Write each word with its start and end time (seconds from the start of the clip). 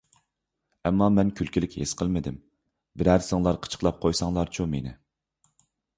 ئەمما 0.89 1.09
مەن 1.17 1.29
كۈلكىلىك 1.39 1.75
ھېس 1.81 1.93
قىلمىدىم. 1.99 2.39
بىرەرسىڭلار 3.03 3.61
قىچىقلاپ 3.67 4.01
قويۇڭلارچۇ 4.07 4.67
مېنى! 4.73 4.99